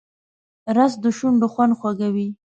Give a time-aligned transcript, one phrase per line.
[0.75, 2.27] رس د شونډو خوند خوږوي